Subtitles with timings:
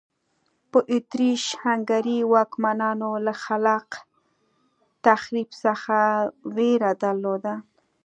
[0.71, 3.89] په اتریش هنګري واکمنانو له خلاق
[5.07, 5.97] تخریب څخه
[6.55, 7.53] وېره درلوده.